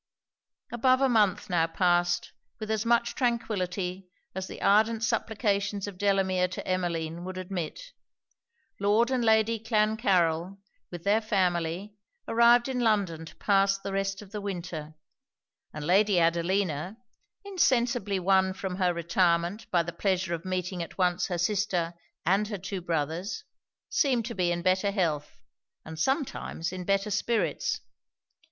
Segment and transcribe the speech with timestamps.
[0.71, 6.47] Above a month now passed with as much tranquillity as the ardent supplications of Delamere
[6.47, 7.91] to Emmeline would admit.
[8.79, 10.57] Lord and Lady Clancarryl,
[10.89, 11.93] with their family,
[12.27, 14.95] arrived in London to pass the rest of the winter;
[15.71, 16.97] and Lady Adelina,
[17.45, 21.93] insensibly won from her retirement by the pleasure of meeting at once her sister
[22.25, 23.43] and her two brothers,
[23.87, 25.37] seemed to be in better health,
[25.85, 27.81] and sometimes in better spirits.